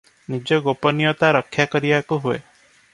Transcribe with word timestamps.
ନିଜ 0.35 0.57
ଗୋପନୀୟତା 0.69 1.31
ରକ୍ଷାକରିବାକୁ 1.39 2.23
ହୁଏ। 2.29 2.45